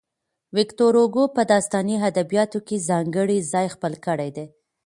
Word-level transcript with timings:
ويکټور 0.55 0.93
هوګو 1.01 1.23
په 1.35 1.41
داستاني 1.51 1.95
ادبياتو 2.09 2.59
کې 2.67 2.85
ځانګړی 2.89 3.37
ځای 3.51 3.67
خپل 3.75 3.93
کړی 4.05 4.29
دی. 4.35 4.45